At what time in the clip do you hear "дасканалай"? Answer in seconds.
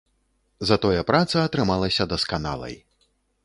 2.15-2.75